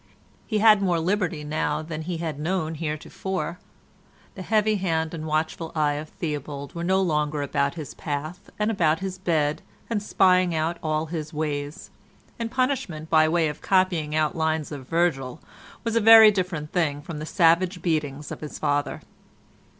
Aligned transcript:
He 0.47 0.57
had 0.57 0.81
more 0.81 0.99
liberty 0.99 1.43
now 1.43 1.83
than 1.83 2.01
he 2.01 2.17
had 2.17 2.39
known 2.39 2.73
heretofore. 2.73 3.59
The 4.33 4.41
heavy 4.41 4.77
hand 4.77 5.13
and 5.13 5.27
watchful 5.27 5.71
eye 5.75 5.93
of 5.93 6.09
Theobald 6.09 6.73
were 6.73 6.83
no 6.83 6.99
longer 7.03 7.43
about 7.43 7.75
his 7.75 7.93
path 7.93 8.49
and 8.57 8.71
about 8.71 8.97
his 9.01 9.19
bed 9.19 9.61
and 9.91 10.01
spying 10.01 10.55
out 10.55 10.79
all 10.81 11.05
his 11.05 11.33
ways; 11.35 11.91
and 12.39 12.49
punishment 12.49 13.11
by 13.11 13.29
way 13.29 13.47
of 13.47 13.61
copying 13.61 14.15
out 14.15 14.35
lines 14.35 14.71
of 14.71 14.87
Virgil 14.89 15.39
was 15.83 15.95
a 15.95 16.01
very 16.01 16.31
different 16.31 16.71
thing 16.71 17.03
from 17.03 17.19
the 17.19 17.25
savage 17.27 17.83
beatings 17.83 18.31
of 18.31 18.41
his 18.41 18.57
father. 18.57 19.03